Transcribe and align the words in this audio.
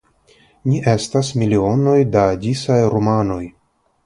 Ni 0.71 0.79
estas 0.93 1.29
milionoj 1.41 1.95
da 2.17 2.25
disaj 2.47 2.79
rumanoj. 2.97 3.41